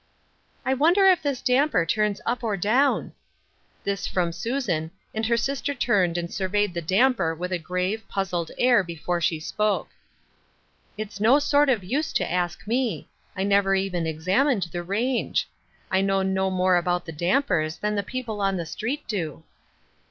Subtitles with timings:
[0.65, 3.13] "I wonder if this damper turns up or down?"
[3.83, 8.49] This from Susan, and her sister turned and surveyed the damper with a grave, puzzled
[8.57, 9.89] air before she spoke."
[10.97, 13.09] It is no sort of use to ask me.
[13.37, 15.47] I never even examined the range.
[15.91, 19.43] I know no more about the dampers than the people on the street do."